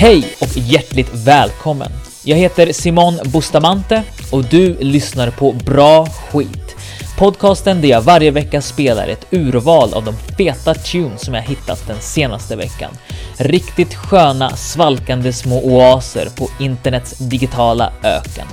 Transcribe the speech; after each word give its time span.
Hej 0.00 0.36
och 0.40 0.56
hjärtligt 0.56 1.10
välkommen! 1.14 1.92
Jag 2.24 2.36
heter 2.36 2.72
Simon 2.72 3.18
Bustamante 3.24 4.02
och 4.32 4.44
du 4.44 4.76
lyssnar 4.80 5.30
på 5.30 5.52
Bra 5.52 6.06
Skit. 6.06 6.76
Podcasten 7.18 7.80
där 7.80 7.88
jag 7.88 8.02
varje 8.02 8.30
vecka 8.30 8.60
spelar 8.60 9.08
ett 9.08 9.26
urval 9.30 9.94
av 9.94 10.04
de 10.04 10.14
feta 10.38 10.74
tunes 10.74 11.24
som 11.24 11.34
jag 11.34 11.42
hittat 11.42 11.86
den 11.86 12.00
senaste 12.00 12.56
veckan. 12.56 12.90
Riktigt 13.38 13.94
sköna, 13.94 14.56
svalkande 14.56 15.32
små 15.32 15.62
oaser 15.62 16.28
på 16.36 16.48
internets 16.60 17.18
digitala 17.18 17.92
öken. 18.02 18.46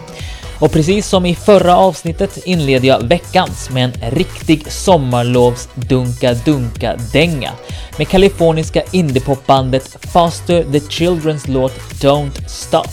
Och 0.60 0.72
precis 0.72 1.08
som 1.08 1.26
i 1.26 1.36
förra 1.36 1.78
avsnittet 1.78 2.38
inleder 2.46 2.88
jag 2.88 3.04
veckans 3.04 3.70
med 3.70 3.84
en 3.84 4.12
riktig 4.12 4.72
sommarlovs 4.72 5.70
dunka-dunka-dänga 5.76 7.52
med 7.98 8.08
kaliforniska 8.08 8.82
indiepopbandet 8.92 9.98
Faster 10.14 10.64
the 10.64 10.80
Children's 10.80 11.52
låt 11.52 11.74
Don't 12.02 12.48
Stop. 12.48 12.90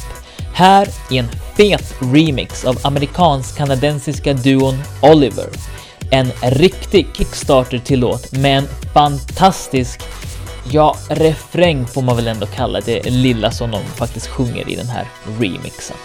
Här 0.54 0.88
i 1.10 1.18
en 1.18 1.28
fet 1.56 1.95
remix 2.00 2.64
av 2.64 2.78
amerikansk-kanadensiska 2.82 4.32
duon 4.32 4.82
Oliver. 5.02 5.48
En 6.10 6.32
riktig 6.42 7.06
kickstarter 7.16 7.79
till 7.79 8.01
låt 8.01 8.32
med 8.32 8.59
en 8.59 8.68
fantastisk, 8.95 10.01
ja, 10.70 10.96
refräng 11.09 11.87
får 11.87 12.02
man 12.02 12.16
väl 12.16 12.26
ändå 12.26 12.46
kalla 12.46 12.80
det 12.80 13.10
lilla 13.10 13.51
som 13.51 13.70
de 13.70 13.80
faktiskt 13.82 14.26
sjunger 14.26 14.68
i 14.68 14.76
den 14.76 14.88
här 14.88 15.09
remixen. 15.40 15.96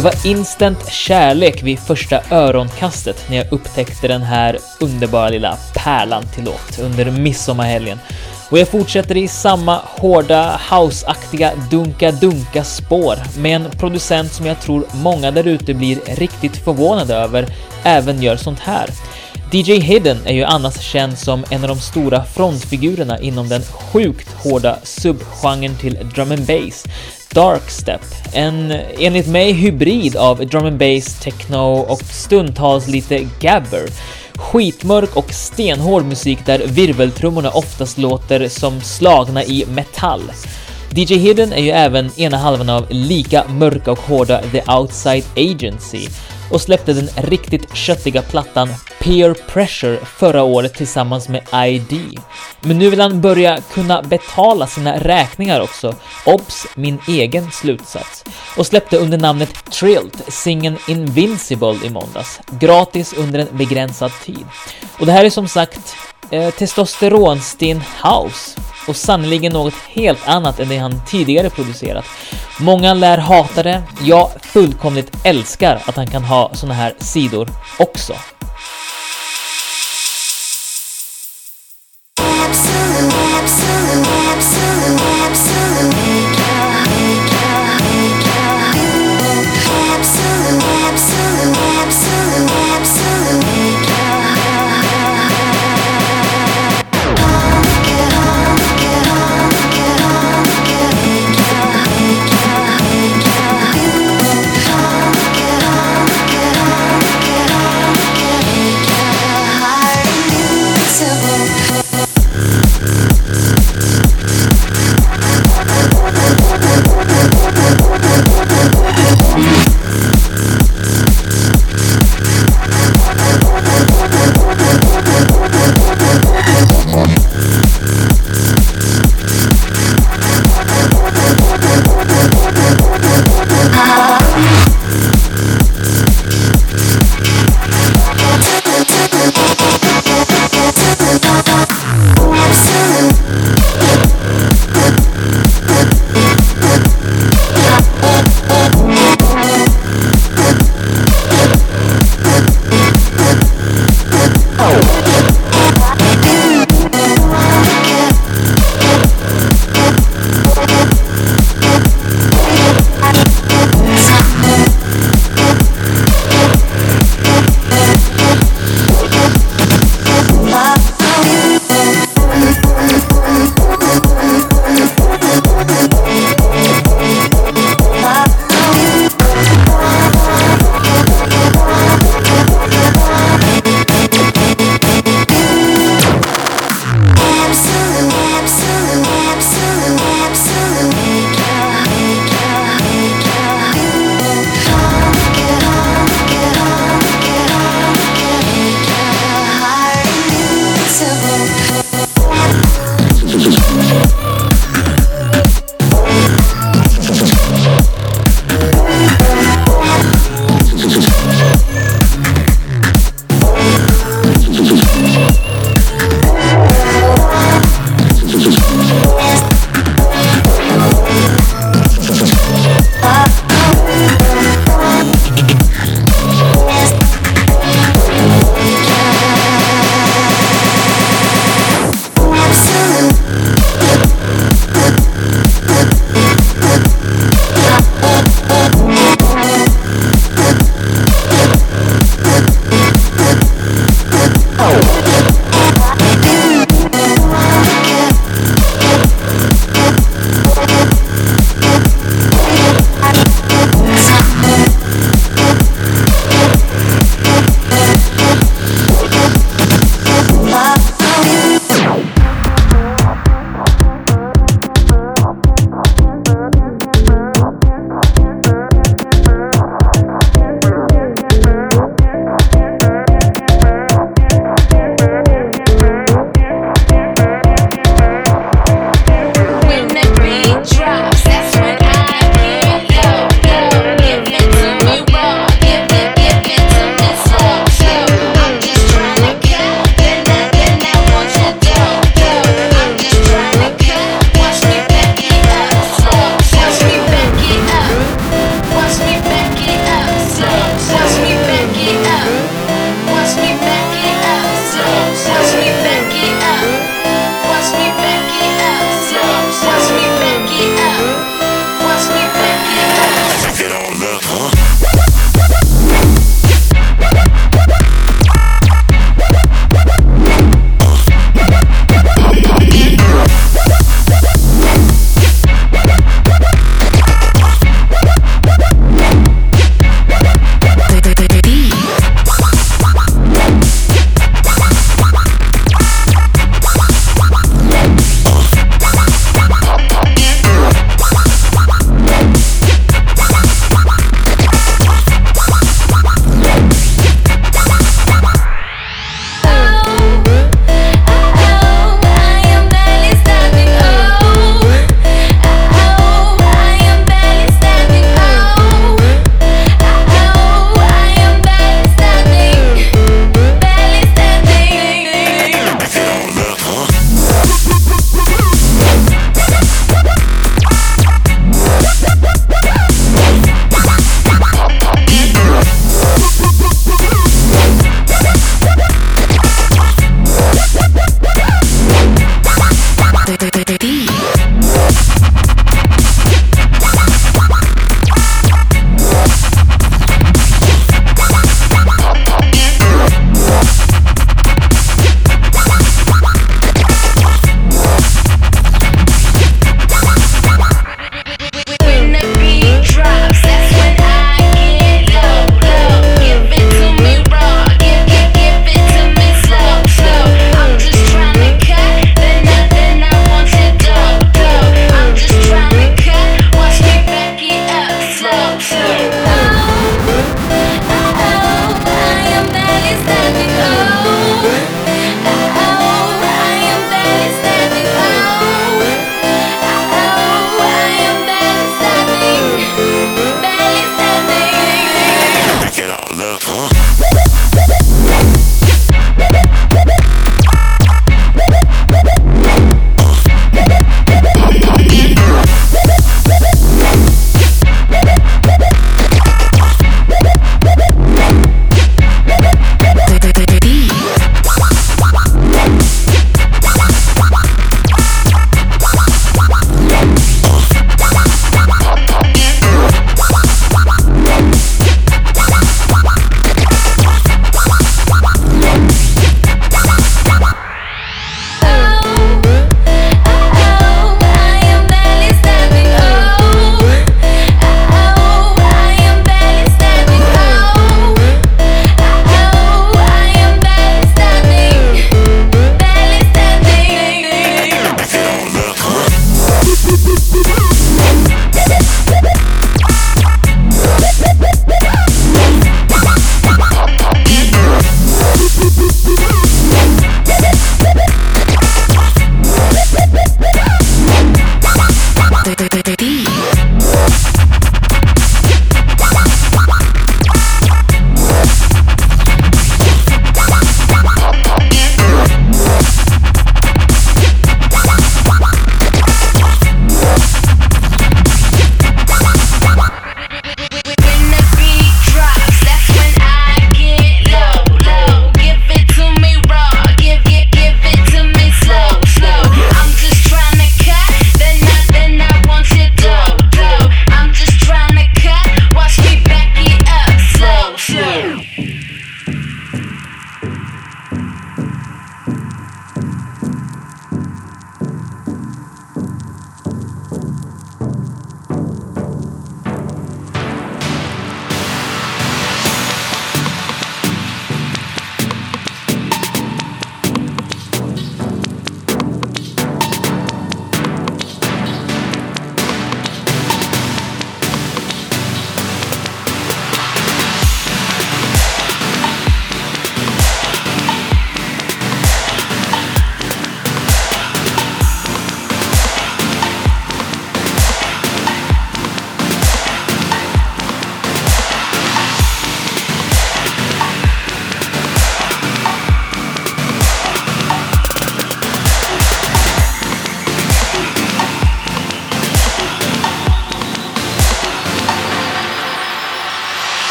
Det 0.00 0.04
var 0.04 0.26
instant 0.26 0.92
kärlek 0.92 1.62
vid 1.62 1.78
första 1.78 2.20
öronkastet 2.30 3.24
när 3.30 3.36
jag 3.36 3.52
upptäckte 3.52 4.08
den 4.08 4.22
här 4.22 4.58
underbara 4.80 5.28
lilla 5.28 5.58
pärlan 5.74 6.24
till 6.34 6.44
låt 6.44 6.78
under 6.78 7.10
midsommarhelgen. 7.10 7.98
Och 8.50 8.58
jag 8.58 8.68
fortsätter 8.68 9.16
i 9.16 9.28
samma 9.28 9.80
hårda 9.84 10.60
houseaktiga 10.70 11.52
dunka-dunka 11.70 12.64
spår 12.64 13.16
med 13.38 13.56
en 13.56 13.70
producent 13.70 14.32
som 14.32 14.46
jag 14.46 14.60
tror 14.60 14.84
många 14.92 15.30
där 15.30 15.46
ute 15.46 15.74
blir 15.74 15.98
riktigt 16.06 16.56
förvånade 16.56 17.14
över 17.14 17.46
även 17.82 18.22
gör 18.22 18.36
sånt 18.36 18.60
här. 18.60 18.90
DJ 19.52 19.72
Hidden 19.72 20.18
är 20.24 20.34
ju 20.34 20.44
annars 20.44 20.80
känd 20.80 21.18
som 21.18 21.44
en 21.50 21.62
av 21.62 21.68
de 21.68 21.78
stora 21.78 22.24
frontfigurerna 22.24 23.18
inom 23.18 23.48
den 23.48 23.62
sjukt 23.62 24.32
hårda 24.32 24.78
subgenren 24.82 25.76
till 25.76 25.98
drum 26.14 26.32
and 26.32 26.46
bass, 26.46 26.84
Darkstep. 27.34 28.00
En 28.32 28.72
enligt 28.98 29.26
mig 29.26 29.52
hybrid 29.52 30.16
av 30.16 30.46
drum 30.46 30.66
and 30.66 30.78
bass, 30.78 31.20
techno 31.20 31.86
och 31.88 32.02
stundtals 32.02 32.88
lite 32.88 33.26
gabber. 33.40 33.88
Skitmörk 34.34 35.16
och 35.16 35.32
stenhård 35.32 36.04
musik 36.04 36.46
där 36.46 36.58
virveltrummorna 36.66 37.50
oftast 37.50 37.98
låter 37.98 38.48
som 38.48 38.80
slagna 38.80 39.44
i 39.44 39.64
metall. 39.66 40.22
DJ 40.90 41.14
Hidden 41.14 41.52
är 41.52 41.62
ju 41.62 41.70
även 41.70 42.10
ena 42.16 42.36
halvan 42.36 42.68
av 42.68 42.86
lika 42.90 43.44
mörka 43.48 43.92
och 43.92 43.98
hårda 43.98 44.42
The 44.52 44.62
Outside 44.72 45.24
Agency 45.36 46.08
och 46.50 46.60
släppte 46.60 46.92
den 46.92 47.08
riktigt 47.16 47.76
köttiga 47.76 48.22
plattan 48.22 48.68
Peer 49.00 49.34
Pressure 49.34 49.98
förra 50.04 50.42
året 50.42 50.74
tillsammans 50.74 51.28
med 51.28 51.42
ID. 51.66 52.18
Men 52.60 52.78
nu 52.78 52.90
vill 52.90 53.00
han 53.00 53.20
börja 53.20 53.60
kunna 53.72 54.02
betala 54.02 54.66
sina 54.66 54.98
räkningar 54.98 55.60
också. 55.60 55.94
Obs! 56.26 56.66
Min 56.74 56.98
egen 57.08 57.50
slutsats. 57.50 58.24
Och 58.56 58.66
släppte 58.66 58.96
under 58.98 59.18
namnet 59.18 59.70
Trilt 59.70 60.32
singeln 60.32 60.76
Invincible 60.88 61.78
i 61.84 61.90
måndags. 61.90 62.40
Gratis 62.50 63.12
under 63.12 63.38
en 63.38 63.48
begränsad 63.52 64.12
tid. 64.24 64.46
Och 64.98 65.06
det 65.06 65.12
här 65.12 65.24
är 65.24 65.30
som 65.30 65.48
sagt 65.48 65.96
eh, 66.30 66.50
testosteronsten 66.50 67.82
house 68.02 68.60
och 68.90 68.96
sannoliken 68.96 69.52
något 69.52 69.74
helt 69.88 70.28
annat 70.28 70.60
än 70.60 70.68
det 70.68 70.76
han 70.76 71.00
tidigare 71.06 71.50
producerat. 71.50 72.04
Många 72.60 72.94
lär 72.94 73.18
hata 73.18 73.62
det, 73.62 73.82
jag 74.02 74.30
fullkomligt 74.42 75.16
älskar 75.24 75.82
att 75.86 75.96
han 75.96 76.06
kan 76.06 76.24
ha 76.24 76.50
såna 76.54 76.74
här 76.74 76.94
sidor 76.98 77.48
också. 77.78 78.14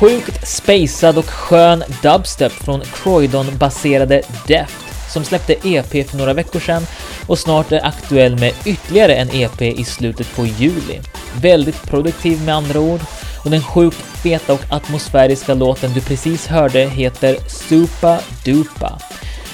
Sjukt 0.00 0.48
spacad 0.48 1.18
och 1.18 1.24
skön 1.24 1.84
dubstep 2.02 2.52
från 2.52 2.80
Croydon-baserade 2.80 4.22
Deft 4.46 5.12
som 5.12 5.24
släppte 5.24 5.52
EP 5.68 6.10
för 6.10 6.16
några 6.16 6.32
veckor 6.32 6.60
sedan 6.60 6.86
och 7.26 7.38
snart 7.38 7.72
är 7.72 7.86
aktuell 7.86 8.38
med 8.38 8.52
ytterligare 8.64 9.14
en 9.14 9.30
EP 9.32 9.62
i 9.62 9.84
slutet 9.84 10.36
på 10.36 10.46
juli. 10.46 11.00
Väldigt 11.40 11.82
produktiv 11.82 12.42
med 12.42 12.54
andra 12.54 12.80
ord 12.80 13.00
och 13.44 13.50
den 13.50 13.62
sjukt 13.62 13.96
feta 13.96 14.52
och 14.52 14.64
atmosfäriska 14.70 15.54
låten 15.54 15.92
du 15.94 16.00
precis 16.00 16.46
hörde 16.46 16.80
heter 16.80 17.36
Supa 17.48 18.18
Dupa. 18.44 18.98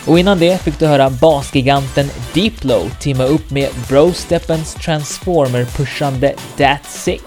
Och 0.07 0.18
innan 0.18 0.38
det 0.38 0.62
fick 0.62 0.78
du 0.78 0.87
höra 0.87 1.11
basgiganten 1.11 2.11
Deeplow 2.35 2.90
teama 3.00 3.24
upp 3.24 3.50
med 3.50 3.68
Brosteppens 3.88 4.76
Transformer-pushande 4.76 6.33
That 6.57 6.85
Sick 6.90 7.24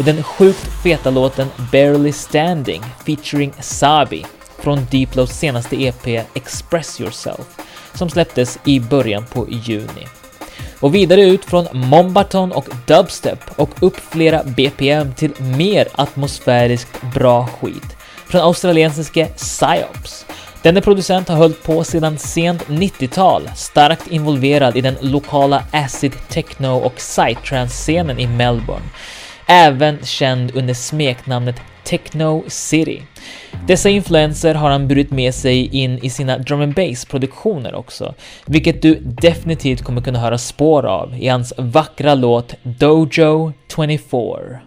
och 0.00 0.06
den 0.06 0.22
sjukt 0.22 0.82
feta 0.82 1.10
låten 1.10 1.48
Barely 1.72 2.12
Standing 2.12 2.82
featuring 3.06 3.52
Sabi 3.60 4.26
från 4.58 4.86
Diplos 4.90 5.30
senaste 5.30 5.82
EP 5.82 6.06
Express 6.34 7.00
Yourself 7.00 7.46
som 7.94 8.10
släpptes 8.10 8.58
i 8.64 8.80
början 8.80 9.24
på 9.32 9.46
juni. 9.48 10.06
Och 10.80 10.94
vidare 10.94 11.22
ut 11.22 11.44
från 11.44 11.66
Mombaton 11.72 12.52
och 12.52 12.68
Dubstep 12.86 13.38
och 13.56 13.70
upp 13.80 13.96
flera 13.96 14.42
BPM 14.44 15.14
till 15.14 15.32
mer 15.38 15.88
atmosfäriskt 15.92 17.02
bra 17.14 17.46
skit 17.46 17.96
från 18.26 18.40
australiensiske 18.40 19.26
Psyops. 19.26 20.26
Denne 20.62 20.80
producent 20.80 21.28
har 21.28 21.36
hållit 21.36 21.62
på 21.62 21.84
sedan 21.84 22.18
sent 22.18 22.66
90-tal, 22.66 23.50
starkt 23.56 24.06
involverad 24.06 24.76
i 24.76 24.80
den 24.80 24.96
lokala 25.00 25.64
acid 25.72 26.12
techno 26.28 26.76
och 26.76 26.94
psytrance-scenen 26.96 28.18
i 28.18 28.26
Melbourne 28.26 28.86
även 29.50 29.98
känd 30.04 30.56
under 30.56 30.74
smeknamnet 30.74 31.60
Techno 31.84 32.44
City. 32.48 33.02
Dessa 33.66 33.88
influenser 33.88 34.54
har 34.54 34.70
han 34.70 34.88
burit 34.88 35.10
med 35.10 35.34
sig 35.34 35.76
in 35.76 35.98
i 35.98 36.10
sina 36.10 36.38
drum 36.38 36.60
and 36.60 36.74
bass 36.74 37.04
produktioner 37.04 37.74
också, 37.74 38.14
vilket 38.46 38.82
du 38.82 38.94
definitivt 39.00 39.82
kommer 39.82 40.02
kunna 40.02 40.18
höra 40.18 40.38
spår 40.38 40.86
av 40.86 41.14
i 41.18 41.28
hans 41.28 41.52
vackra 41.56 42.14
låt 42.14 42.54
Dojo 42.62 43.52
24. 43.76 44.60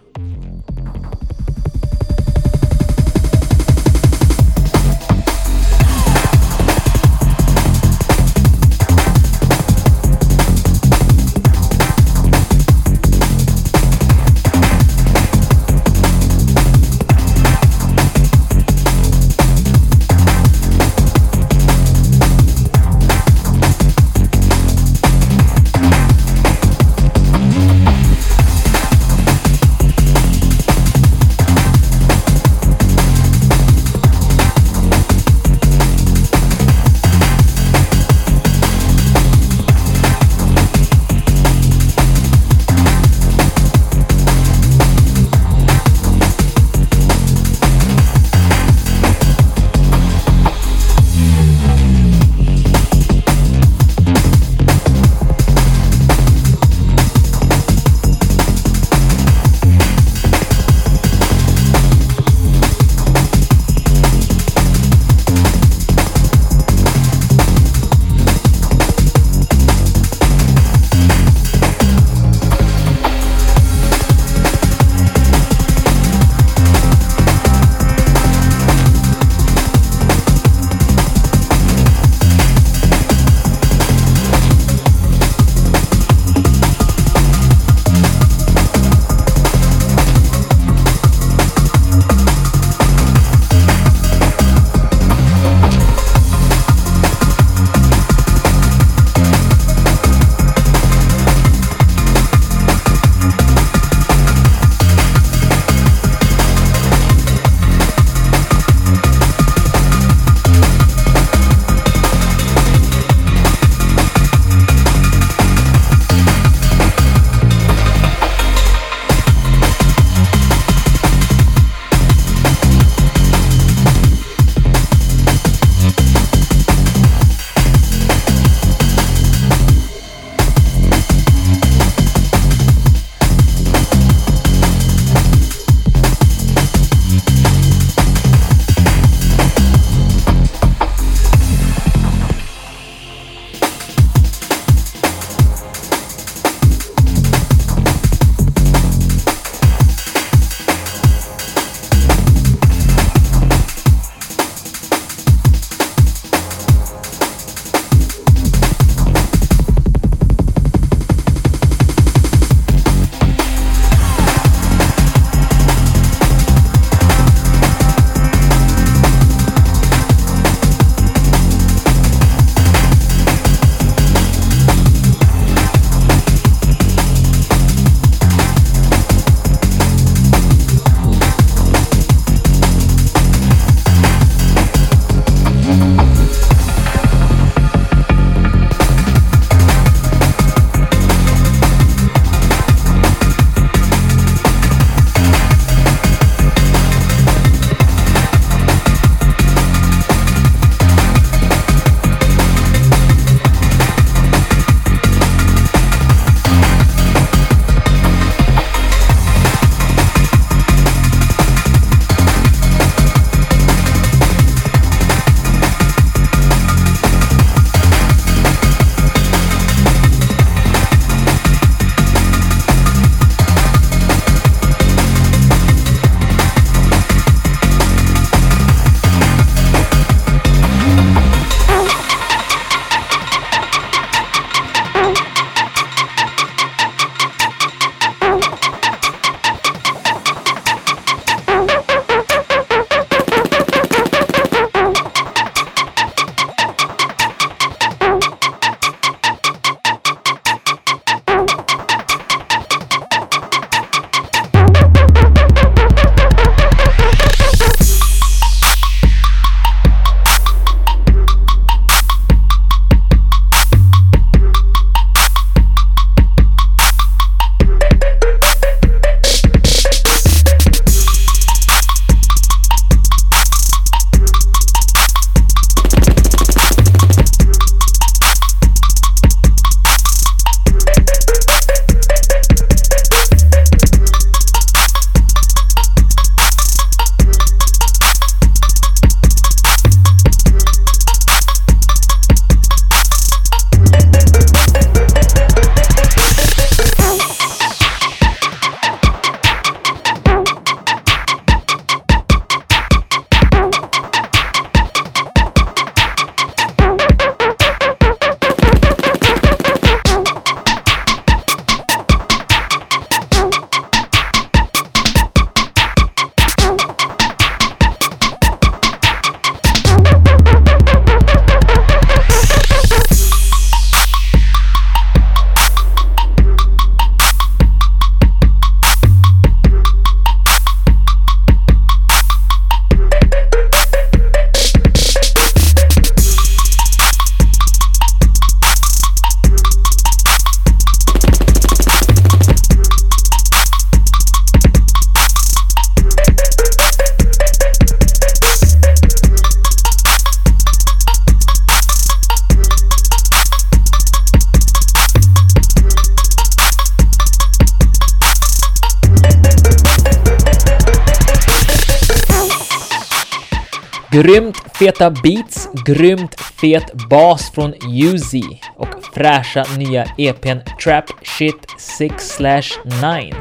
Grymt 364.13 364.57
feta 364.73 365.09
beats, 365.09 365.69
grymt 365.85 366.39
fet 366.39 366.93
bas 367.09 367.51
från 367.51 367.73
UZ 367.89 368.33
och 368.75 368.87
fräscha 369.13 369.65
nya 369.77 370.05
EPn 370.17 370.59
Trap 370.83 371.05
Shit 371.23 371.65
6 371.79 372.39
9 372.39 373.33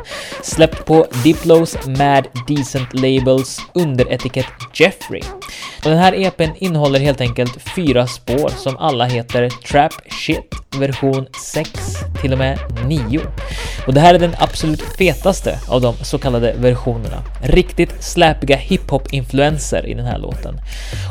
släppt 0.43 0.85
på 0.85 1.07
Diplos 1.25 1.77
Mad 1.87 2.27
Decent 2.49 2.89
Labels 2.95 3.61
under 3.75 4.13
etikett 4.13 4.47
Jeffrey. 4.75 5.23
Och 5.85 5.91
den 5.91 5.99
här 5.99 6.13
EPn 6.13 6.51
innehåller 6.59 7.01
helt 7.01 7.21
enkelt 7.21 7.63
fyra 7.77 8.07
spår 8.07 8.49
som 8.49 8.77
alla 8.77 9.05
heter 9.05 9.51
Trap 9.51 9.93
Shit 10.11 10.55
version 10.79 11.27
6 11.53 11.71
till 12.21 12.33
och 12.33 12.39
med 12.39 12.59
9. 12.87 13.21
Och 13.87 13.95
det 13.95 14.01
här 14.01 14.15
är 14.15 14.19
den 14.19 14.35
absolut 14.39 14.83
fetaste 14.83 15.59
av 15.69 15.81
de 15.81 15.95
så 16.03 16.19
kallade 16.19 16.55
versionerna. 16.59 17.23
Riktigt 17.43 18.03
släpiga 18.03 18.57
hiphop-influenser 18.57 19.87
i 19.87 19.95
den 19.95 20.07
här 20.07 20.19
låten. 20.19 20.61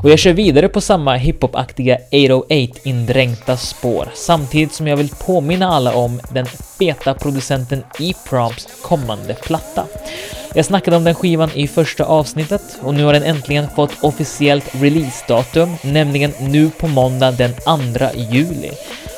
Och 0.03 0.09
jag 0.09 0.19
kör 0.19 0.33
vidare 0.33 0.69
på 0.69 0.81
samma 0.81 1.15
hiphop-aktiga 1.15 1.97
808-indränkta 2.11 3.55
spår 3.55 4.09
samtidigt 4.13 4.73
som 4.73 4.87
jag 4.87 4.97
vill 4.97 5.09
påminna 5.25 5.67
alla 5.67 5.95
om 5.95 6.19
den 6.33 6.45
feta 6.79 7.13
producenten 7.13 7.83
E-Proms 7.99 8.67
kommande 8.81 9.33
platta. 9.33 9.85
Jag 10.53 10.65
snackade 10.65 10.97
om 10.97 11.03
den 11.03 11.15
skivan 11.15 11.49
i 11.53 11.67
första 11.67 12.05
avsnittet 12.05 12.61
och 12.81 12.93
nu 12.93 13.03
har 13.03 13.13
den 13.13 13.23
äntligen 13.23 13.67
fått 13.75 13.91
officiellt 14.01 14.65
releasedatum, 14.71 15.75
nämligen 15.81 16.33
nu 16.39 16.69
på 16.69 16.87
måndag 16.87 17.31
den 17.31 17.53
2 17.53 18.07
juli. 18.15 18.71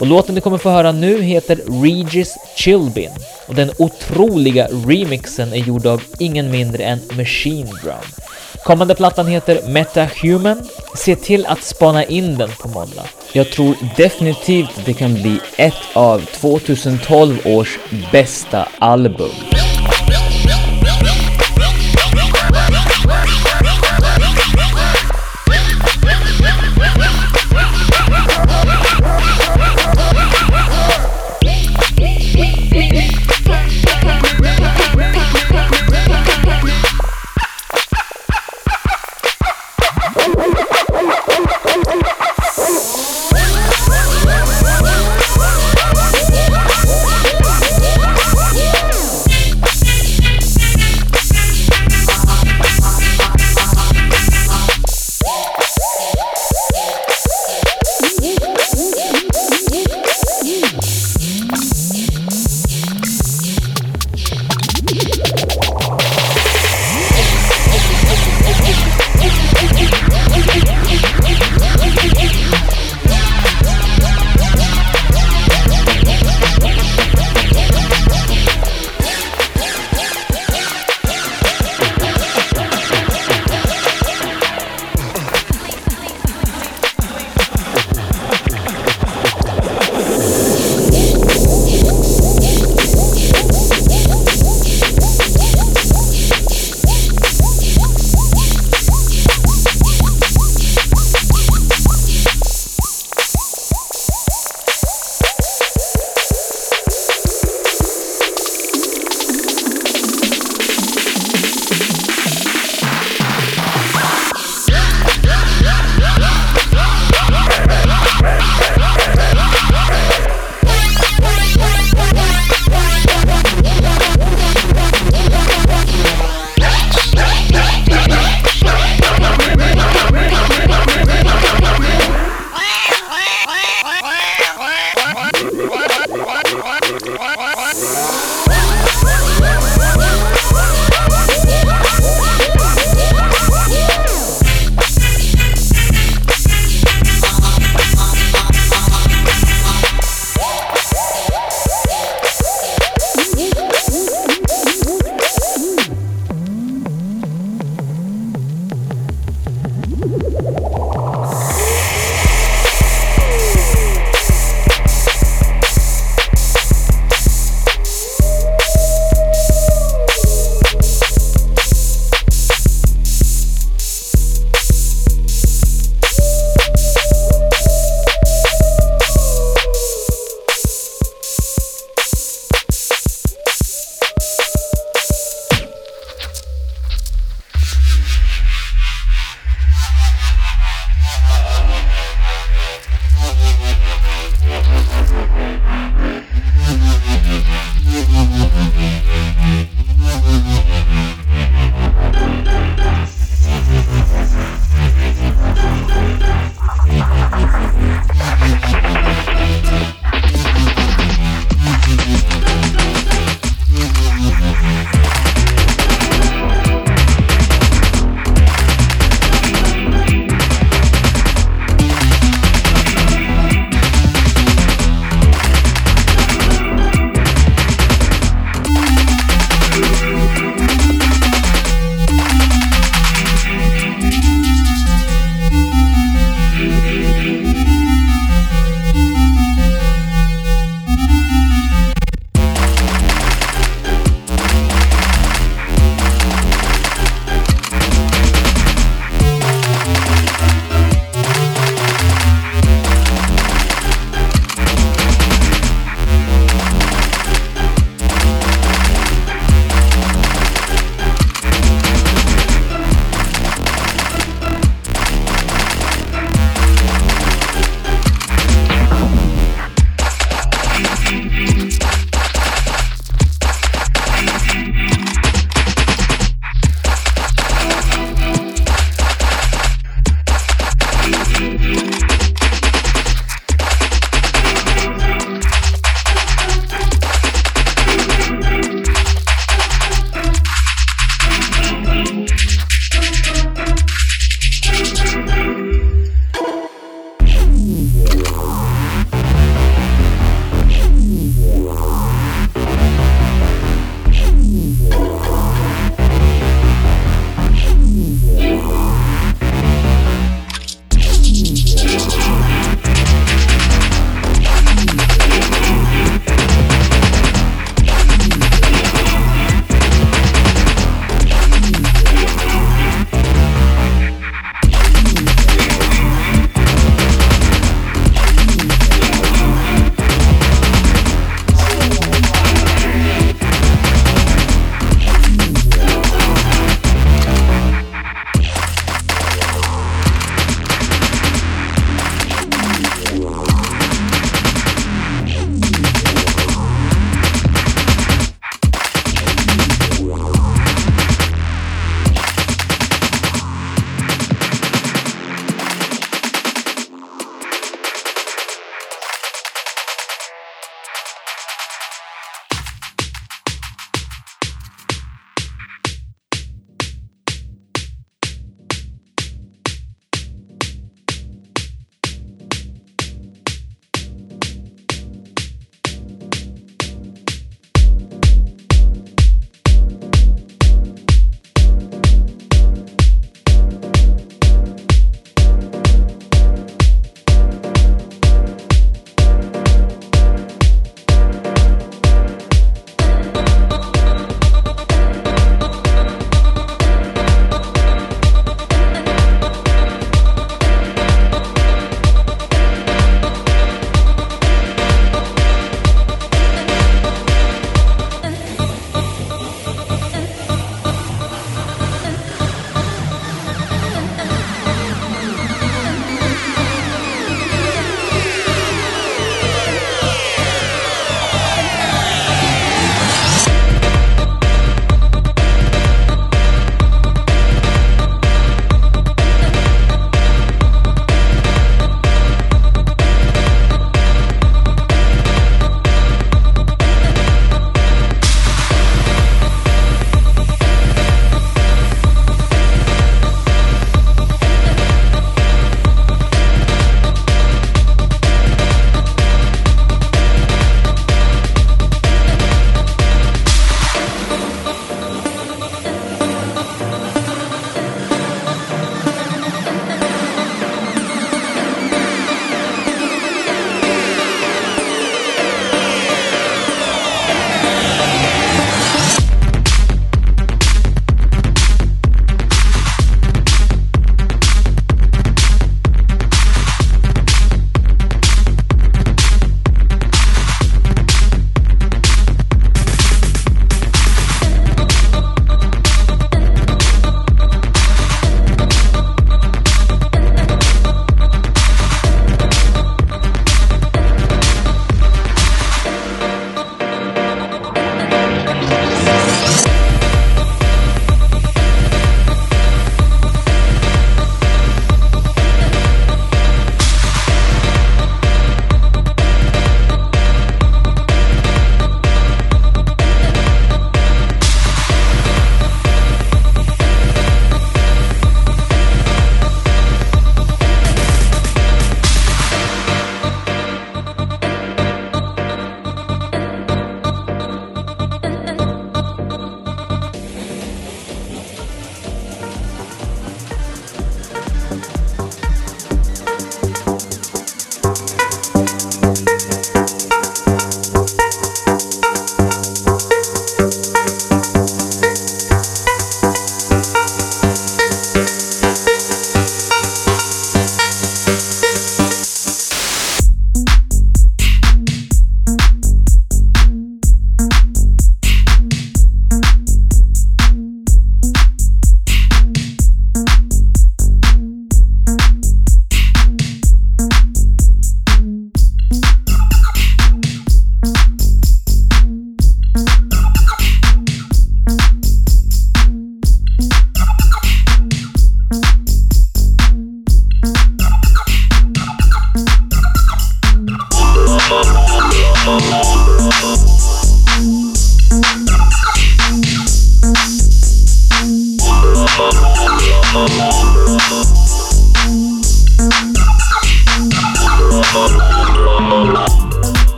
Och 0.00 0.06
låten 0.06 0.34
du 0.34 0.40
kommer 0.40 0.58
få 0.58 0.70
höra 0.70 0.92
nu 0.92 1.22
heter 1.22 1.82
Regis 1.82 2.34
Chilbin 2.56 3.10
och 3.48 3.54
den 3.54 3.70
otroliga 3.78 4.68
remixen 4.86 5.52
är 5.52 5.56
gjord 5.56 5.86
av 5.86 6.02
ingen 6.18 6.50
mindre 6.50 6.84
än 6.84 7.00
Machine 7.16 7.70
Drum. 7.82 7.94
Kommande 8.64 8.94
plattan 8.94 9.26
heter 9.26 9.68
Metahuman. 9.68 10.68
Se 10.94 11.16
till 11.16 11.46
att 11.46 11.62
spana 11.62 12.04
in 12.04 12.38
den 12.38 12.50
på 12.60 12.68
måndag. 12.68 13.04
Jag 13.32 13.50
tror 13.50 13.76
definitivt 13.96 14.80
det 14.84 14.94
kan 14.94 15.14
bli 15.14 15.40
ett 15.56 15.74
av 15.92 16.18
2012 16.18 17.38
års 17.44 17.78
bästa 18.12 18.68
album. 18.78 19.30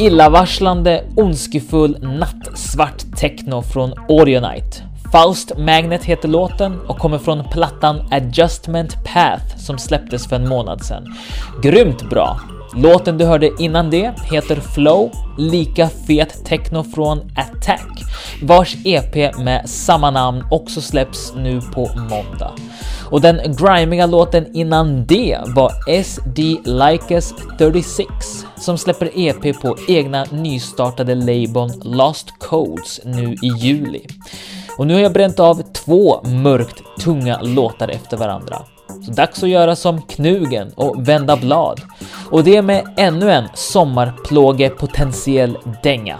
Illavarslande, 0.00 1.04
ondskefull, 1.16 1.96
nattsvart 2.02 3.16
techno 3.16 3.62
från 3.62 3.92
Audionite. 4.08 4.82
Faust 5.12 5.58
Magnet 5.58 6.04
heter 6.04 6.28
låten 6.28 6.80
och 6.80 6.98
kommer 6.98 7.18
från 7.18 7.44
plattan 7.52 8.08
Adjustment 8.10 8.96
Path 9.04 9.56
som 9.56 9.78
släpptes 9.78 10.28
för 10.28 10.36
en 10.36 10.48
månad 10.48 10.84
sedan. 10.84 11.04
Grymt 11.62 12.10
bra! 12.10 12.40
Låten 12.74 13.18
du 13.18 13.24
hörde 13.24 13.50
innan 13.58 13.90
det 13.90 14.12
heter 14.32 14.56
Flow, 14.56 15.10
lika 15.38 15.88
fet 15.88 16.44
techno 16.44 16.84
från 16.84 17.18
Attack, 17.36 18.02
vars 18.42 18.76
EP 18.84 19.38
med 19.38 19.70
samma 19.70 20.10
namn 20.10 20.44
också 20.50 20.80
släpps 20.80 21.32
nu 21.36 21.60
på 21.60 21.90
måndag. 21.96 22.52
Och 23.10 23.20
den 23.20 23.40
grimiga 23.56 24.06
låten 24.06 24.56
innan 24.56 25.06
det 25.06 25.38
var 25.46 26.02
SD 26.02 26.38
Likes 26.64 27.34
36 27.58 28.06
som 28.56 28.78
släpper 28.78 29.10
EP 29.14 29.60
på 29.62 29.76
egna 29.88 30.24
nystartade 30.30 31.14
labeln 31.14 31.72
Lost 31.84 32.26
Codes 32.38 33.00
nu 33.04 33.34
i 33.42 33.48
juli. 33.58 34.06
Och 34.78 34.86
nu 34.86 34.94
har 34.94 35.00
jag 35.00 35.12
bränt 35.12 35.40
av 35.40 35.62
två 35.72 36.22
mörkt 36.22 36.82
tunga 37.00 37.40
låtar 37.42 37.88
efter 37.88 38.16
varandra. 38.16 38.56
Dags 39.08 39.42
att 39.42 39.48
göra 39.48 39.76
som 39.76 40.02
Knugen 40.02 40.72
och 40.74 41.08
vända 41.08 41.36
blad. 41.36 41.80
Och 42.30 42.44
det 42.44 42.62
med 42.62 42.94
ännu 42.96 43.30
en 43.30 43.48
sommarplågepotentiell 43.54 45.58
dänga. 45.82 46.18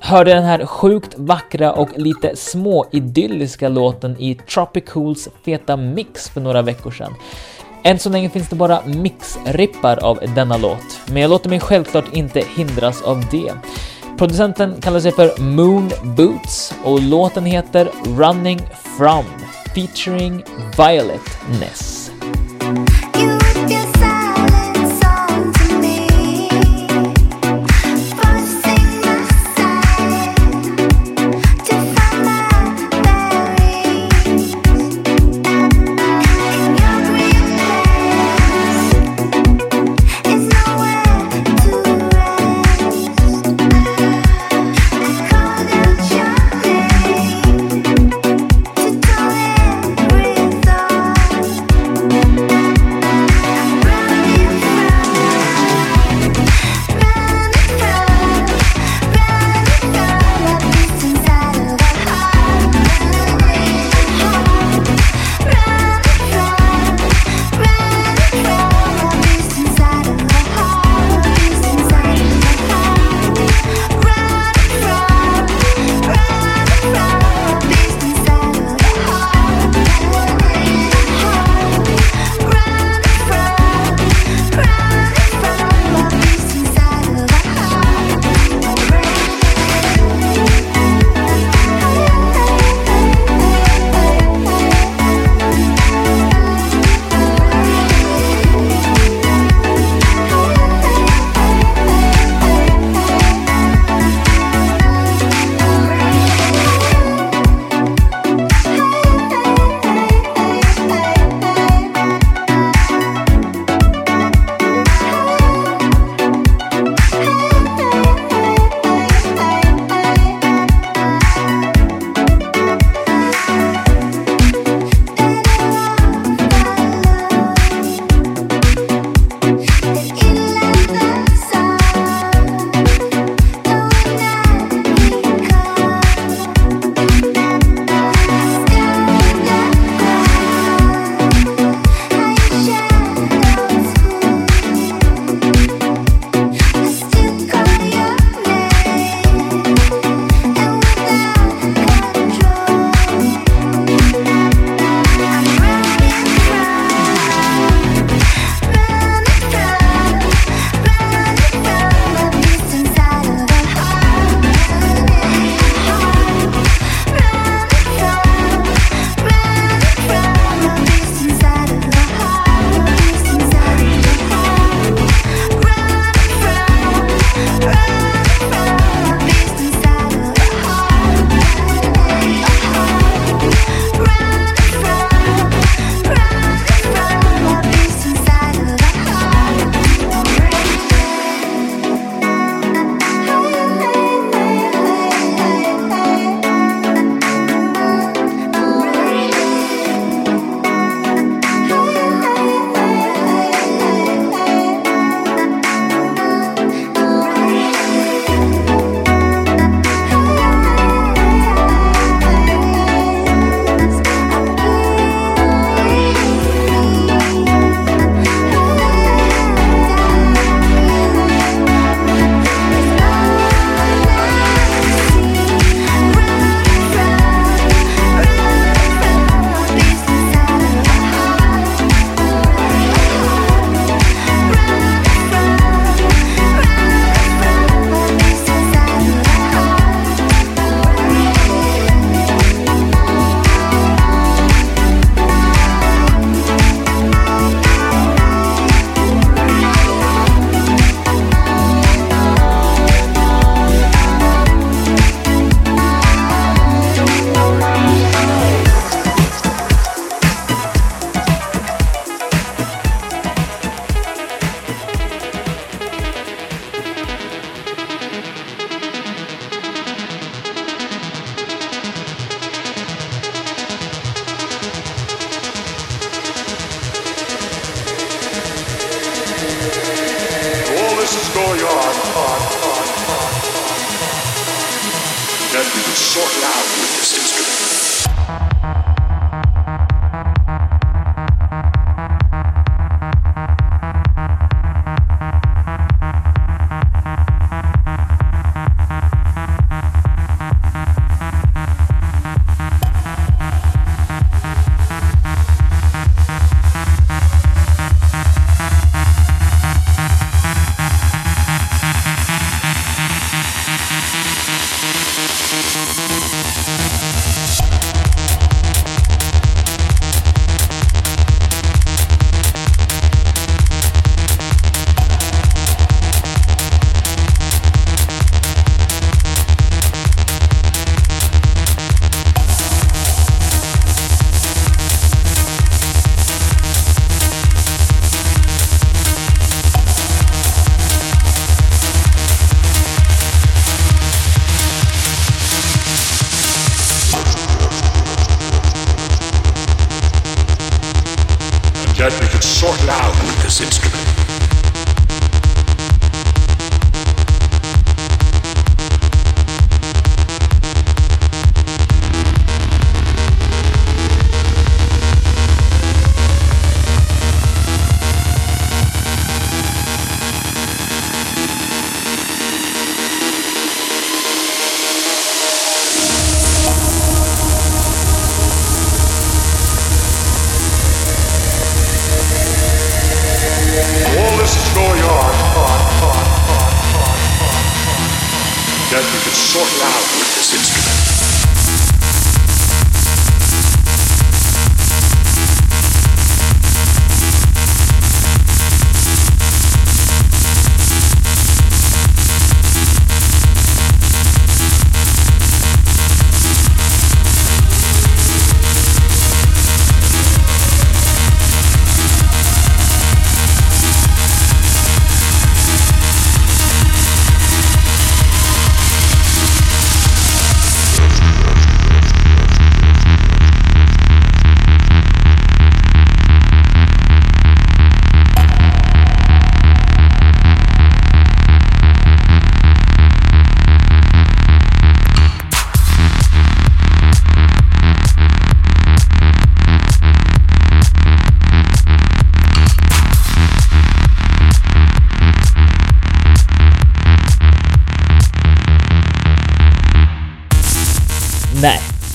Hörde 0.00 0.34
den 0.34 0.44
här 0.44 0.66
sjukt 0.66 1.14
vackra 1.16 1.72
och 1.72 1.88
lite 1.96 2.36
småidylliska 2.36 3.68
låten 3.68 4.16
i 4.18 4.34
Tropicools 4.34 5.28
feta 5.44 5.76
mix 5.76 6.28
för 6.28 6.40
några 6.40 6.62
veckor 6.62 6.90
sedan. 6.90 7.14
Än 7.82 7.98
så 7.98 8.10
länge 8.10 8.30
finns 8.30 8.48
det 8.48 8.56
bara 8.56 8.80
mixrippar 8.86 10.04
av 10.04 10.18
denna 10.34 10.56
låt, 10.56 11.00
men 11.06 11.22
jag 11.22 11.28
låter 11.28 11.50
mig 11.50 11.60
självklart 11.60 12.12
inte 12.12 12.42
hindras 12.56 13.02
av 13.02 13.24
det. 13.30 13.52
Producenten 14.18 14.80
kallar 14.80 15.00
sig 15.00 15.12
för 15.12 15.40
Moon 15.40 15.90
Boots 16.16 16.74
och 16.84 17.02
låten 17.02 17.44
heter 17.44 17.90
Running 18.04 18.60
From 18.98 19.24
featuring 19.74 20.42
Violet 20.76 21.38
Ness. 21.60 22.15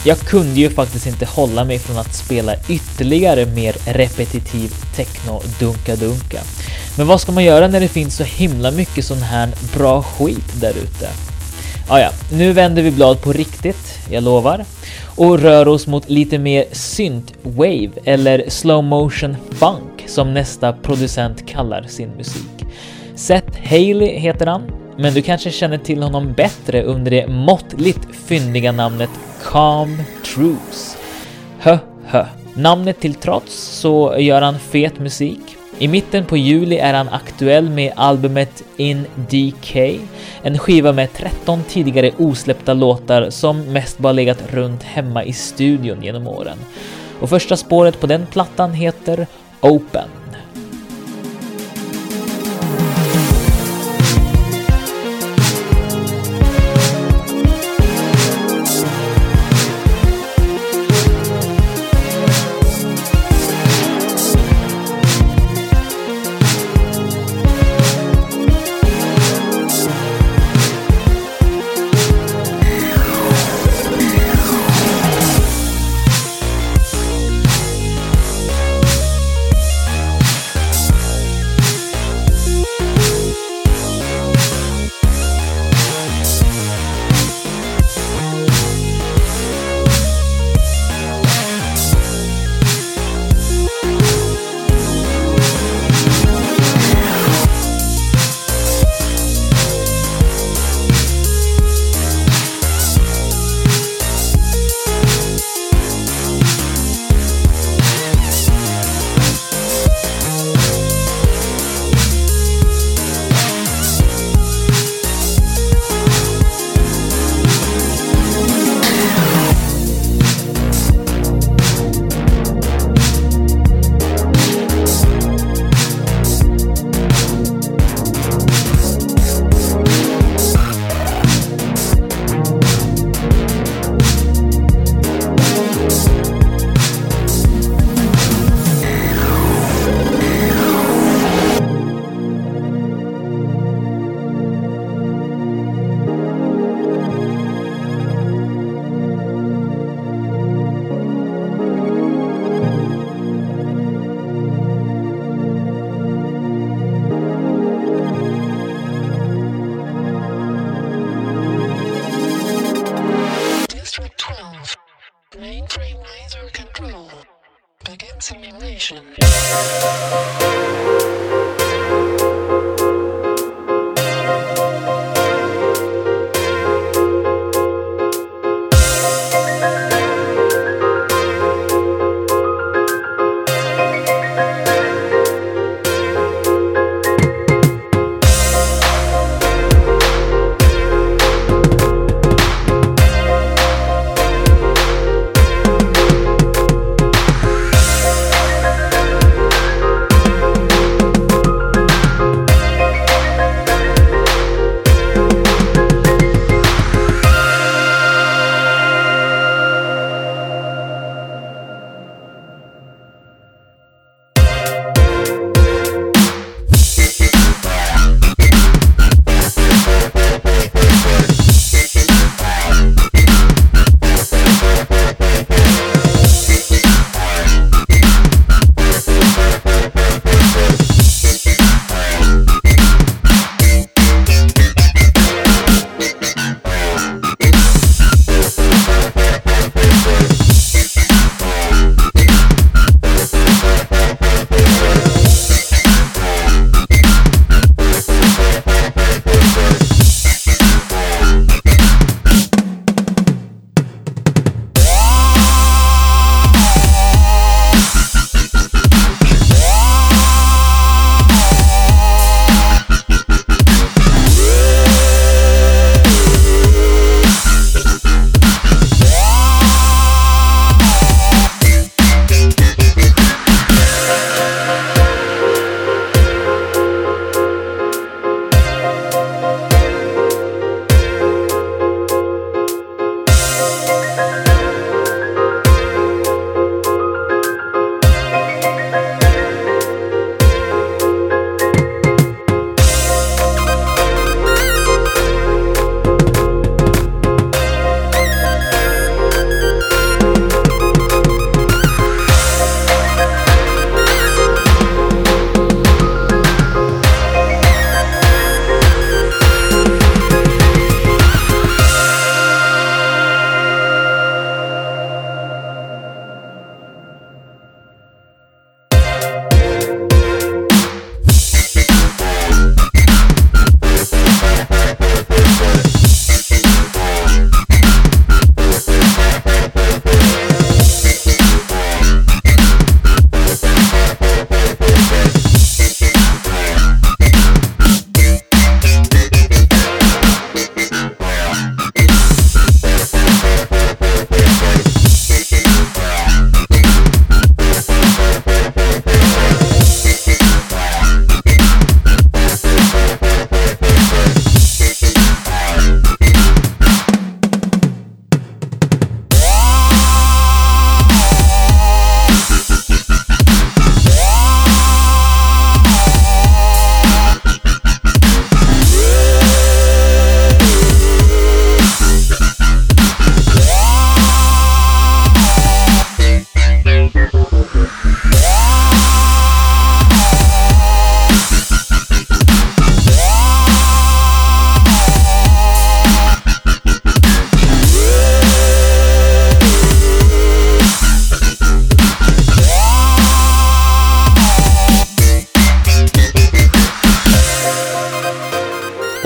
Jag 0.06 0.20
kunde 0.20 0.60
ju 0.60 0.70
faktiskt 0.70 1.08
inte 1.08 1.26
hålla 1.26 1.64
mig 1.64 1.80
från 1.80 1.98
att 1.98 2.16
spela 2.16 2.56
ytterligare 2.70 3.46
mer 3.46 3.76
repetitiv 3.86 4.74
techno-dunka-dunka. 4.96 6.42
Men 6.98 7.08
vad 7.08 7.22
ska 7.22 7.32
man 7.32 7.44
göra 7.44 7.68
när 7.68 7.80
det 7.80 7.88
finns 7.88 8.16
så 8.16 8.24
himla 8.24 8.72
mycket 8.72 9.06
sån 9.06 9.22
här 9.22 9.50
bra 9.78 10.04
skit 10.04 10.62
där 10.62 10.70
ute? 10.70 11.10
Ah, 11.88 12.00
ja, 12.00 12.10
nu 12.32 12.52
vänder 12.52 12.82
vi 12.82 12.92
blad 12.92 13.22
på 13.22 13.34
riktigt, 13.34 14.00
jag 14.10 14.24
lovar, 14.24 14.66
och 15.16 15.40
rör 15.40 15.68
oss 15.68 15.88
mot 15.88 16.10
lite 16.10 16.38
mer 16.38 16.66
synt-wave 16.72 17.92
eller 18.06 18.46
slow 18.50 18.84
motion 18.84 19.36
funk 19.52 20.06
som 20.08 20.34
nästa 20.34 20.74
producent 20.74 21.48
kallar 21.48 21.84
sin 21.84 22.10
musik. 22.10 22.66
Seth 23.16 23.60
Haley 23.64 24.20
heter 24.20 24.46
han, 24.46 24.81
men 25.02 25.14
du 25.14 25.22
kanske 25.22 25.52
känner 25.52 25.78
till 25.78 26.04
honom 26.04 26.34
bättre 26.34 26.84
under 26.84 27.12
det 27.12 27.28
måttligt 27.28 28.08
fyndiga 28.26 28.72
namnet 28.72 29.10
Calm 29.44 29.98
Truce. 30.24 30.98
Hö, 31.60 31.78
hö. 32.06 32.26
Namnet 32.54 33.00
till 33.00 33.14
trots 33.14 33.54
så 33.54 34.16
gör 34.18 34.42
han 34.42 34.60
fet 34.60 35.00
musik. 35.00 35.40
I 35.80 35.88
mitten 35.88 36.26
på 36.26 36.38
juli 36.38 36.78
är 36.78 36.94
han 36.94 37.10
aktuell 37.10 37.70
med 37.70 37.94
albumet 37.96 38.64
In 38.78 39.06
DK, 39.16 39.76
en 40.44 40.58
skiva 40.58 40.92
med 40.92 41.14
13 41.14 41.64
tidigare 41.64 42.12
osläppta 42.18 42.74
låtar 42.74 43.30
som 43.30 43.62
mest 43.62 43.98
bara 43.98 44.14
legat 44.14 44.54
runt 44.54 44.84
hemma 44.84 45.24
i 45.24 45.34
studion 45.34 46.04
genom 46.04 46.28
åren. 46.28 46.58
Och 47.20 47.30
första 47.30 47.58
spåret 47.58 48.00
på 48.00 48.08
den 48.08 48.26
plattan 48.26 48.74
heter 48.74 49.28
Open. 49.62 50.21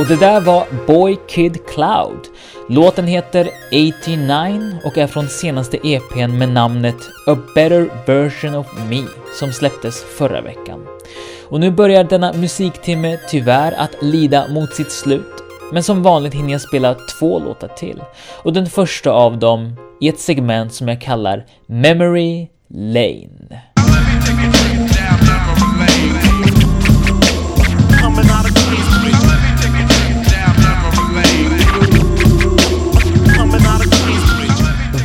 Och 0.06 0.12
det 0.12 0.26
där 0.26 0.42
var 0.42 0.66
Boy 0.88 1.18
Kid 1.28 1.66
Cloud. 1.68 2.20
Låten 2.70 3.08
heter 3.08 3.50
89 3.68 4.80
och 4.84 4.98
är 4.98 5.08
från 5.08 5.28
senaste 5.28 5.78
EPn 5.88 6.38
med 6.38 6.50
namnet 6.50 6.96
A 7.28 7.38
Better 7.56 7.90
Version 8.06 8.56
of 8.56 8.68
Me 8.90 9.04
som 9.40 9.54
släpptes 9.54 10.04
förra 10.04 10.42
veckan. 10.42 10.88
Och 11.50 11.60
nu 11.60 11.72
börjar 11.72 12.04
denna 12.04 12.34
musiktimme 12.34 13.20
tyvärr 13.30 13.72
att 13.72 13.96
lida 14.02 14.48
mot 14.48 14.74
sitt 14.74 14.92
slut. 14.92 15.44
Men 15.74 15.84
som 15.84 16.04
vanligt 16.04 16.34
hinner 16.34 16.52
jag 16.52 16.62
spela 16.62 16.96
två 17.20 17.40
låtar 17.40 17.68
till. 17.68 18.02
Och 18.44 18.54
den 18.54 18.66
första 18.66 19.12
av 19.12 19.40
dem 19.40 19.76
i 20.02 20.08
ett 20.08 20.20
segment 20.20 20.74
som 20.74 20.88
jag 20.88 21.02
kallar 21.02 21.46
Memory 21.68 22.48
Lane. 22.70 23.75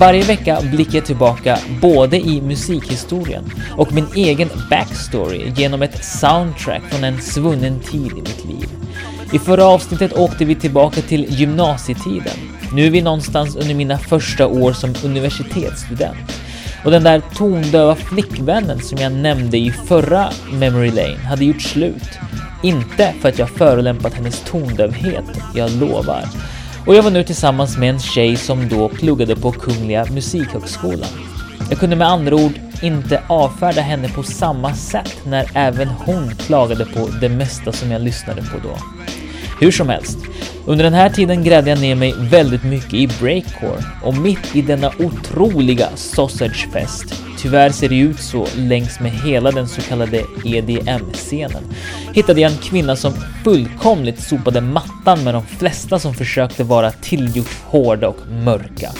Varje 0.00 0.22
vecka 0.22 0.58
blickar 0.62 0.94
jag 0.94 1.04
tillbaka 1.04 1.58
både 1.80 2.20
i 2.20 2.40
musikhistorien 2.40 3.44
och 3.76 3.92
min 3.92 4.06
egen 4.14 4.48
backstory 4.70 5.52
genom 5.56 5.82
ett 5.82 6.04
soundtrack 6.04 6.82
från 6.90 7.04
en 7.04 7.22
svunnen 7.22 7.80
tid 7.80 8.12
i 8.12 8.14
mitt 8.14 8.44
liv. 8.44 8.68
I 9.32 9.38
förra 9.38 9.64
avsnittet 9.64 10.12
åkte 10.12 10.44
vi 10.44 10.54
tillbaka 10.54 11.00
till 11.00 11.26
gymnasietiden. 11.28 12.36
Nu 12.72 12.86
är 12.86 12.90
vi 12.90 13.02
någonstans 13.02 13.56
under 13.56 13.74
mina 13.74 13.98
första 13.98 14.46
år 14.46 14.72
som 14.72 14.94
universitetsstudent. 15.04 16.40
Och 16.84 16.90
den 16.90 17.04
där 17.04 17.22
tondöva 17.34 17.94
flickvännen 17.94 18.80
som 18.80 18.98
jag 18.98 19.12
nämnde 19.12 19.58
i 19.58 19.70
förra 19.70 20.30
Memory 20.52 20.90
Lane 20.90 21.18
hade 21.28 21.44
gjort 21.44 21.62
slut. 21.62 22.18
Inte 22.62 23.14
för 23.20 23.28
att 23.28 23.38
jag 23.38 23.50
förolämpat 23.50 24.14
hennes 24.14 24.40
tondövhet, 24.40 25.24
jag 25.54 25.70
lovar. 25.70 26.24
Och 26.86 26.94
jag 26.94 27.02
var 27.02 27.10
nu 27.10 27.24
tillsammans 27.24 27.78
med 27.78 27.90
en 27.90 28.00
tjej 28.00 28.36
som 28.36 28.68
då 28.68 28.88
pluggade 28.88 29.36
på 29.36 29.52
Kungliga 29.52 30.06
Musikhögskolan. 30.10 31.08
Jag 31.70 31.78
kunde 31.78 31.96
med 31.96 32.08
andra 32.08 32.36
ord 32.36 32.52
inte 32.82 33.22
avfärda 33.26 33.80
henne 33.80 34.08
på 34.08 34.22
samma 34.22 34.74
sätt 34.74 35.16
när 35.26 35.46
även 35.54 35.88
hon 35.88 36.30
klagade 36.36 36.84
på 36.84 37.08
det 37.20 37.28
mesta 37.28 37.72
som 37.72 37.90
jag 37.90 38.02
lyssnade 38.02 38.42
på 38.42 38.58
då. 38.62 38.76
Hur 39.60 39.70
som 39.70 39.88
helst, 39.88 40.18
under 40.66 40.84
den 40.84 40.94
här 40.94 41.10
tiden 41.10 41.44
grävde 41.44 41.70
jag 41.70 41.80
ner 41.80 41.94
mig 41.94 42.14
väldigt 42.18 42.64
mycket 42.64 42.94
i 42.94 43.06
breakcore 43.20 43.84
och 44.02 44.16
mitt 44.16 44.56
i 44.56 44.62
denna 44.62 44.92
otroliga 44.98 45.88
sausagefest, 45.94 47.14
tyvärr 47.38 47.70
ser 47.70 47.88
det 47.88 47.98
ut 47.98 48.20
så 48.20 48.46
längs 48.56 49.00
med 49.00 49.10
hela 49.10 49.50
den 49.50 49.68
så 49.68 49.80
kallade 49.80 50.24
EDM-scenen, 50.44 51.62
hittade 52.14 52.40
jag 52.40 52.52
en 52.52 52.58
kvinna 52.58 52.96
som 52.96 53.12
fullkomligt 53.44 54.22
sopade 54.22 54.60
mattan 54.60 55.24
med 55.24 55.34
de 55.34 55.46
flesta 55.46 55.98
som 55.98 56.14
försökte 56.14 56.64
vara 56.64 56.90
tillgjort 56.90 57.56
hårda 57.64 58.08
och 58.08 58.20
mörka. 58.44 58.90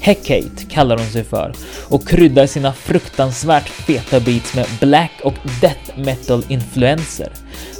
Hecate 0.00 0.64
kallar 0.70 0.98
hon 0.98 1.06
sig 1.06 1.24
för 1.24 1.54
och 1.88 2.08
kryddar 2.08 2.46
sina 2.46 2.72
fruktansvärt 2.72 3.68
feta 3.68 4.20
beats 4.20 4.54
med 4.54 4.66
black 4.80 5.12
och 5.22 5.34
death 5.60 5.98
metal 5.98 6.44
influenser. 6.48 7.32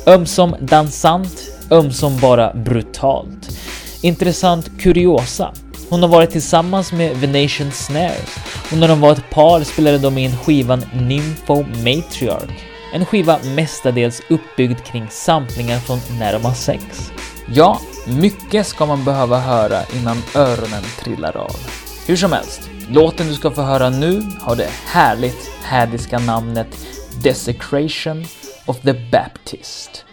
Ömsom 0.06 0.56
dansant, 0.60 1.51
ömsom 1.72 2.18
bara 2.20 2.54
brutalt. 2.54 3.58
Intressant 4.00 4.80
kuriosa. 4.80 5.52
Hon 5.90 6.02
har 6.02 6.08
varit 6.08 6.30
tillsammans 6.30 6.92
med 6.92 7.16
Venation 7.16 7.72
Snares 7.72 8.36
och 8.72 8.78
när 8.78 8.88
de 8.88 9.00
var 9.00 9.12
ett 9.12 9.30
par 9.30 9.60
spelade 9.60 9.98
de 9.98 10.18
in 10.18 10.36
skivan 10.36 10.84
Nympho 10.94 11.62
Matriarch. 11.62 12.50
En 12.94 13.04
skiva 13.04 13.38
mestadels 13.56 14.22
uppbyggd 14.30 14.78
kring 14.84 15.06
samplingar 15.10 15.78
från 15.78 15.98
när 16.18 16.32
de 16.32 16.44
har 16.44 16.54
sex. 16.54 17.12
Ja, 17.54 17.80
mycket 18.06 18.66
ska 18.66 18.86
man 18.86 19.04
behöva 19.04 19.38
höra 19.38 19.80
innan 19.96 20.22
öronen 20.34 20.82
trillar 20.98 21.36
av. 21.36 21.56
Hur 22.06 22.16
som 22.16 22.32
helst, 22.32 22.70
låten 22.88 23.26
du 23.28 23.34
ska 23.34 23.50
få 23.50 23.62
höra 23.62 23.90
nu 23.90 24.22
har 24.40 24.56
det 24.56 24.68
härligt 24.86 25.50
hädiska 25.62 26.18
namnet 26.18 26.68
Desecration 27.22 28.24
of 28.66 28.80
the 28.80 28.92
Baptist. 28.92 30.04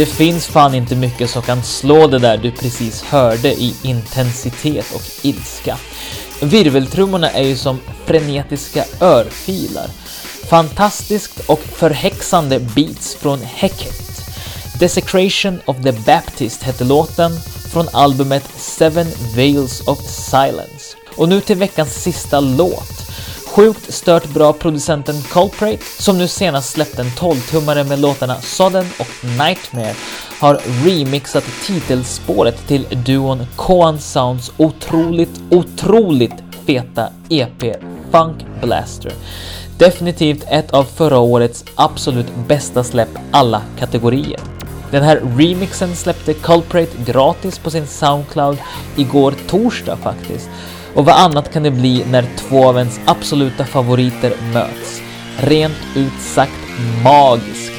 Det 0.00 0.06
finns 0.06 0.46
fan 0.46 0.74
inte 0.74 0.96
mycket 0.96 1.30
som 1.30 1.42
kan 1.42 1.62
slå 1.62 2.06
det 2.06 2.18
där 2.18 2.36
du 2.36 2.50
precis 2.50 3.02
hörde 3.02 3.52
i 3.52 3.74
intensitet 3.82 4.94
och 4.94 5.02
ilska. 5.22 5.76
Virveltrummorna 6.42 7.30
är 7.30 7.42
ju 7.42 7.56
som 7.56 7.80
frenetiska 8.06 8.84
örfilar. 9.00 9.86
Fantastiskt 10.48 11.40
och 11.46 11.60
förhäxande 11.60 12.60
beats 12.60 13.14
från 13.14 13.40
Hecket. 13.40 14.22
Desecration 14.78 15.60
of 15.64 15.76
the 15.82 15.92
Baptist 15.92 16.62
hette 16.62 16.84
låten 16.84 17.32
från 17.72 17.88
albumet 17.92 18.44
Seven 18.56 19.06
Veils 19.34 19.80
of 19.86 19.98
Silence. 20.10 20.96
Och 21.16 21.28
nu 21.28 21.40
till 21.40 21.56
veckans 21.56 21.94
sista 21.94 22.40
låt. 22.40 23.09
Sjukt 23.54 23.94
stört 23.94 24.34
bra 24.34 24.52
producenten 24.52 25.22
Culprate, 25.22 25.84
som 25.98 26.18
nu 26.18 26.28
senast 26.28 26.70
släppt 26.70 26.98
en 26.98 27.06
12-tummare 27.06 27.84
med 27.84 27.98
låtarna 27.98 28.40
Sodden 28.40 28.86
och 28.98 29.24
Nightmare, 29.24 29.94
har 30.40 30.60
remixat 30.84 31.44
titelspåret 31.66 32.66
till 32.66 32.86
duon 33.06 33.46
Koan 33.56 33.98
Sounds 33.98 34.52
otroligt, 34.56 35.40
otroligt 35.50 36.34
feta 36.66 37.08
EP 37.28 37.76
Funk 38.10 38.36
Blaster. 38.62 39.12
Definitivt 39.78 40.44
ett 40.48 40.70
av 40.70 40.84
förra 40.84 41.18
årets 41.18 41.64
absolut 41.74 42.34
bästa 42.48 42.84
släpp 42.84 43.18
alla 43.30 43.62
kategorier. 43.78 44.40
Den 44.90 45.02
här 45.02 45.22
remixen 45.36 45.96
släppte 45.96 46.34
Culprate 46.34 47.04
gratis 47.06 47.58
på 47.58 47.70
sin 47.70 47.86
Soundcloud 47.86 48.58
igår 48.96 49.34
torsdag 49.48 49.96
faktiskt. 49.96 50.48
Och 50.94 51.04
vad 51.04 51.14
annat 51.14 51.52
kan 51.52 51.62
det 51.62 51.70
bli 51.70 52.04
när 52.10 52.24
två 52.36 52.68
av 52.68 52.78
ens 52.78 53.00
absoluta 53.04 53.64
favoriter 53.64 54.32
möts? 54.52 55.02
Rent 55.38 55.78
ut 55.96 56.20
sagt 56.20 56.52
magiskt. 57.04 57.69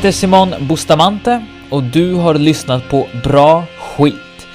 Heter 0.00 0.12
Simon 0.12 0.54
Bustamante 0.60 1.44
och 1.70 1.82
du 1.82 2.14
har 2.14 2.34
lyssnat 2.34 2.88
på 2.88 3.08
Bra 3.24 3.64
skit. 3.78 4.46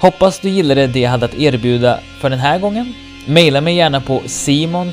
Hoppas 0.00 0.40
du 0.40 0.48
gillade 0.48 0.86
det 0.86 1.00
jag 1.00 1.10
hade 1.10 1.24
att 1.24 1.34
erbjuda 1.34 1.98
för 2.20 2.30
den 2.30 2.38
här 2.38 2.58
gången. 2.58 2.94
Maila 3.26 3.60
mig 3.60 3.76
gärna 3.76 4.00
på 4.00 4.22
simon 4.26 4.92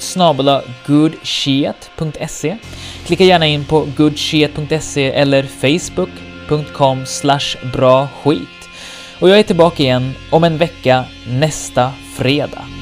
Klicka 3.05 3.23
gärna 3.23 3.47
in 3.47 3.65
på 3.65 3.87
goodshit.se 3.97 5.11
eller 5.11 5.43
facebook.com 5.43 7.05
bra 7.73 8.07
skit. 8.23 8.69
Och 9.19 9.29
jag 9.29 9.39
är 9.39 9.43
tillbaka 9.43 9.83
igen 9.83 10.13
om 10.29 10.43
en 10.43 10.57
vecka 10.57 11.05
nästa 11.27 11.91
fredag. 12.17 12.80